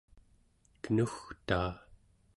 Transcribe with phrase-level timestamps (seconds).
[0.83, 1.71] kenugtaa